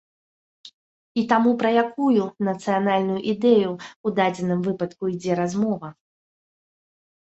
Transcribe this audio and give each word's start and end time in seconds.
І 1.21 1.25
таму 1.33 1.51
пра 1.65 1.69
якую 1.83 2.23
нацыянальную 2.49 3.21
ідэю 3.35 3.71
ў 3.83 4.19
дадзеным 4.23 4.59
выпадку 4.73 5.03
ідзе 5.17 5.33
размова? 5.45 5.97